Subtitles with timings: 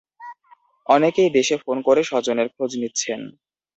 [0.87, 3.19] অনেকেই দেশে ফোন করে স্বজনের খোঁজ নিচ্ছেন।